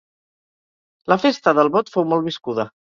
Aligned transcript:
La 1.15 1.19
festa 1.27 1.57
del 1.61 1.73
Vot 1.79 1.95
fou 1.97 2.11
molt 2.13 2.31
viscuda. 2.33 2.71